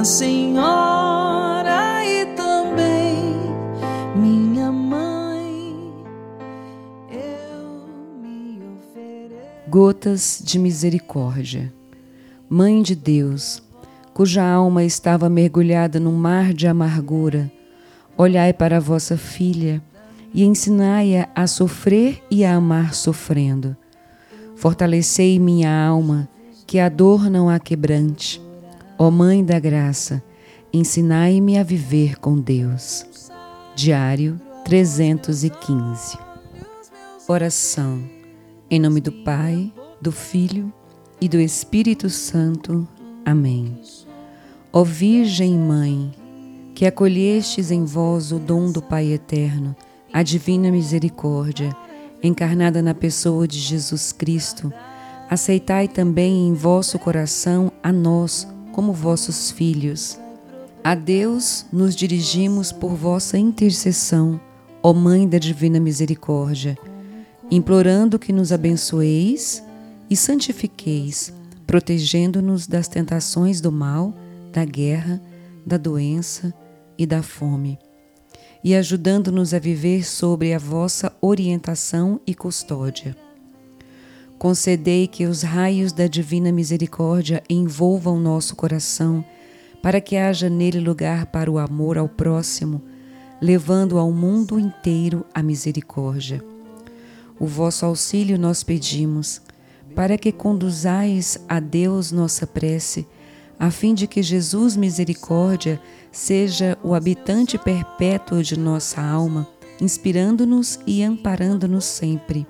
minha 0.00 0.04
Senhora 0.04 2.02
e 2.06 2.24
também 2.34 3.34
minha 4.16 4.72
mãe. 4.72 5.92
Eu 7.12 7.86
me 8.22 8.62
ofereço. 8.78 9.68
Gotas 9.68 10.42
de 10.42 10.58
misericórdia. 10.58 11.70
Mãe 12.48 12.82
de 12.82 12.96
Deus, 12.96 13.62
cuja 14.14 14.42
alma 14.42 14.84
estava 14.84 15.28
mergulhada 15.28 16.00
num 16.00 16.16
mar 16.16 16.54
de 16.54 16.66
amargura, 16.66 17.52
olhai 18.16 18.54
para 18.54 18.78
a 18.78 18.80
vossa 18.80 19.18
filha 19.18 19.82
e 20.32 20.44
ensinai-a 20.44 21.28
a 21.34 21.46
sofrer 21.46 22.22
e 22.30 22.42
a 22.42 22.54
amar 22.54 22.94
sofrendo. 22.94 23.76
Fortalecei 24.56 25.38
minha 25.38 25.70
alma, 25.86 26.26
que 26.66 26.78
a 26.78 26.88
dor 26.88 27.28
não 27.28 27.50
a 27.50 27.58
quebrante. 27.58 28.49
Ó 29.02 29.10
Mãe 29.10 29.42
da 29.42 29.58
Graça, 29.58 30.22
ensinai-me 30.70 31.56
a 31.56 31.62
viver 31.62 32.18
com 32.18 32.38
Deus. 32.38 33.30
Diário 33.74 34.38
315. 34.62 36.18
Oração. 37.26 38.04
Em 38.70 38.78
nome 38.78 39.00
do 39.00 39.10
Pai, 39.10 39.72
do 40.02 40.12
Filho 40.12 40.70
e 41.18 41.30
do 41.30 41.40
Espírito 41.40 42.10
Santo. 42.10 42.86
Amém. 43.24 43.80
Ó 44.70 44.84
Virgem 44.84 45.56
Mãe, 45.56 46.12
que 46.74 46.84
acolhestes 46.84 47.70
em 47.70 47.86
vós 47.86 48.32
o 48.32 48.38
dom 48.38 48.70
do 48.70 48.82
Pai 48.82 49.06
Eterno, 49.06 49.74
a 50.12 50.22
divina 50.22 50.70
misericórdia, 50.70 51.74
encarnada 52.22 52.82
na 52.82 52.92
pessoa 52.92 53.48
de 53.48 53.58
Jesus 53.60 54.12
Cristo, 54.12 54.70
aceitai 55.30 55.88
também 55.88 56.48
em 56.48 56.52
vosso 56.52 56.98
coração 56.98 57.72
a 57.82 57.90
nós 57.90 58.46
como 58.72 58.92
vossos 58.92 59.50
filhos. 59.50 60.18
A 60.82 60.94
Deus 60.94 61.66
nos 61.72 61.94
dirigimos 61.94 62.72
por 62.72 62.94
vossa 62.94 63.38
intercessão, 63.38 64.40
ó 64.82 64.92
Mãe 64.92 65.28
da 65.28 65.38
Divina 65.38 65.78
Misericórdia, 65.78 66.78
implorando 67.50 68.18
que 68.18 68.32
nos 68.32 68.52
abençoeis 68.52 69.62
e 70.08 70.16
santifiqueis, 70.16 71.32
protegendo-nos 71.66 72.66
das 72.66 72.88
tentações 72.88 73.60
do 73.60 73.70
mal, 73.70 74.14
da 74.52 74.64
guerra, 74.64 75.20
da 75.66 75.76
doença 75.76 76.52
e 76.96 77.06
da 77.06 77.22
fome 77.22 77.78
e 78.62 78.74
ajudando-nos 78.74 79.54
a 79.54 79.58
viver 79.58 80.04
sobre 80.04 80.52
a 80.52 80.58
vossa 80.58 81.12
orientação 81.20 82.20
e 82.26 82.34
custódia. 82.34 83.16
Concedei 84.40 85.06
que 85.06 85.26
os 85.26 85.42
raios 85.42 85.92
da 85.92 86.06
divina 86.06 86.50
misericórdia 86.50 87.42
envolvam 87.46 88.18
nosso 88.18 88.56
coração, 88.56 89.22
para 89.82 90.00
que 90.00 90.16
haja 90.16 90.48
nele 90.48 90.80
lugar 90.80 91.26
para 91.26 91.50
o 91.50 91.58
amor 91.58 91.98
ao 91.98 92.08
próximo, 92.08 92.80
levando 93.38 93.98
ao 93.98 94.10
mundo 94.10 94.58
inteiro 94.58 95.26
a 95.34 95.42
misericórdia. 95.42 96.42
O 97.38 97.46
vosso 97.46 97.84
auxílio 97.84 98.38
nós 98.38 98.62
pedimos, 98.62 99.42
para 99.94 100.16
que 100.16 100.32
conduzais 100.32 101.38
a 101.46 101.60
Deus 101.60 102.10
nossa 102.10 102.46
prece, 102.46 103.06
a 103.58 103.70
fim 103.70 103.92
de 103.92 104.06
que 104.06 104.22
Jesus 104.22 104.74
Misericórdia 104.74 105.78
seja 106.10 106.78
o 106.82 106.94
habitante 106.94 107.58
perpétuo 107.58 108.42
de 108.42 108.58
nossa 108.58 109.02
alma, 109.02 109.46
inspirando-nos 109.78 110.78
e 110.86 111.02
amparando-nos 111.02 111.84
sempre. 111.84 112.46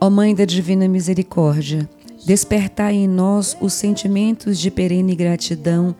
Ó 0.00 0.10
Mãe 0.10 0.34
da 0.34 0.44
Divina 0.44 0.88
Misericórdia, 0.88 1.88
despertai 2.24 2.94
em 2.94 3.08
nós 3.08 3.56
os 3.60 3.72
sentimentos 3.72 4.58
de 4.58 4.70
perene 4.70 5.14
gratidão, 5.14 5.94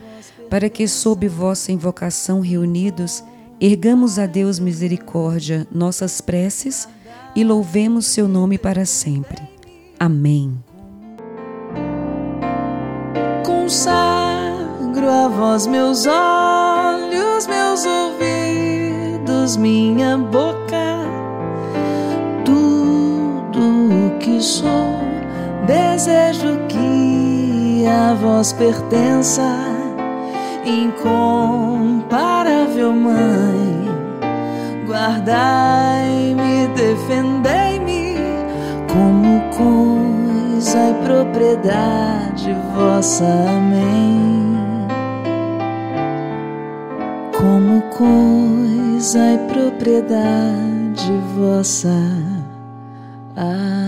para 0.50 0.68
que, 0.68 0.86
sob 0.86 1.26
vossa 1.28 1.72
invocação 1.72 2.40
reunidos, 2.40 3.24
ergamos 3.60 4.18
a 4.18 4.26
Deus 4.26 4.58
misericórdia 4.58 5.66
nossas 5.72 6.20
preces 6.20 6.88
e 7.34 7.42
louvemos 7.42 8.06
seu 8.06 8.28
nome 8.28 8.58
para 8.58 8.84
sempre. 8.84 9.42
Amém 9.98 10.56
consagro 13.66 15.10
a 15.10 15.26
vós 15.26 15.66
meus 15.66 16.06
olhos, 16.06 17.48
meus 17.48 17.84
ouvidos, 17.84 19.56
minha 19.56 20.16
boca, 20.16 20.55
sou. 24.46 25.00
Desejo 25.66 26.58
que 26.68 27.84
a 27.86 28.14
vós 28.14 28.52
pertença, 28.52 29.42
incomparável 30.64 31.32
Mãe. 32.92 33.86
Guardai-me, 34.86 36.68
defendei-me 36.68 38.14
como 38.92 39.40
coisa 39.50 40.90
e 40.90 40.94
propriedade 41.04 42.44
de 42.44 42.54
vossa. 42.74 43.24
Amém. 43.24 44.56
Como 47.36 47.82
coisa 47.90 49.18
e 49.34 49.38
propriedade 49.52 51.12
vossa. 51.36 51.98
Amém. 53.36 53.85